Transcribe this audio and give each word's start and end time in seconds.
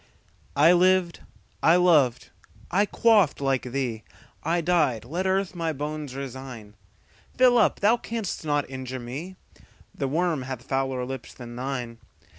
I 0.55 0.73
lived, 0.73 1.19
I 1.61 1.75
loved, 1.75 2.31
I 2.71 2.87
quaffed 2.87 3.39
like 3.39 3.71
thee;I 3.71 4.59
died: 4.59 5.05
let 5.05 5.27
earth 5.27 5.53
my 5.53 5.73
bones 5.73 6.15
resign:Fill 6.15 7.59
up 7.59 7.81
thou 7.81 7.97
canst 7.97 8.43
not 8.43 8.67
injure 8.67 8.99
me; 8.99 9.35
The 9.93 10.07
worm 10.07 10.41
hath 10.41 10.63
fouler 10.65 11.05
lips 11.05 11.35
than 11.35 11.55
thine. 11.55 11.99